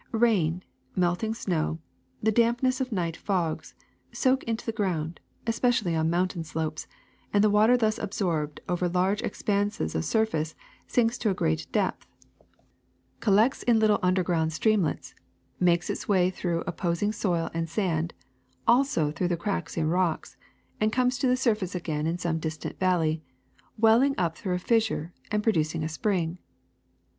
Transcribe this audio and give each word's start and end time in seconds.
Rain, 0.13 0.63
melting 0.95 1.35
snow, 1.35 1.77
the 2.23 2.31
dampness 2.31 2.81
of 2.81 2.91
night 2.91 3.15
fogs, 3.15 3.75
soak 4.11 4.43
into 4.45 4.65
the 4.65 4.71
ground, 4.71 5.19
especially 5.45 5.95
on 5.95 6.09
mountain 6.09 6.43
slopes; 6.43 6.87
and 7.31 7.43
the 7.43 7.51
water 7.51 7.77
thus 7.77 7.99
absorbed 7.99 8.61
over 8.67 8.89
large 8.89 9.21
expanses 9.21 9.93
of 9.93 10.03
sur 10.03 10.25
face 10.25 10.55
sinks 10.87 11.19
to 11.19 11.29
a 11.29 11.35
great 11.35 11.67
depth, 11.71 12.07
collects 13.19 13.61
in 13.61 13.77
little 13.77 13.99
under 14.01 14.23
248 14.23 14.77
WATER 14.79 14.99
249 15.61 15.71
ground 15.71 15.83
streamlets, 15.83 15.89
makes 15.89 15.89
its 15.91 16.09
way 16.09 16.31
through 16.31 16.63
opposmg 16.63 17.13
soil 17.13 17.51
and 17.53 17.69
sand, 17.69 18.15
also 18.67 19.11
through 19.11 19.27
the 19.27 19.37
cracks 19.37 19.77
in 19.77 19.87
rocks, 19.87 20.35
and 20.79 20.91
comes 20.91 21.19
to 21.19 21.27
the 21.27 21.37
surface 21.37 21.75
again 21.75 22.07
in 22.07 22.17
some 22.17 22.39
distant 22.39 22.79
valley, 22.79 23.21
welling 23.77 24.15
up 24.17 24.35
through 24.35 24.55
a 24.55 24.57
fissure 24.57 25.13
and 25.29 25.43
producing 25.43 25.83
a 25.83 25.87
spring. 25.87 26.39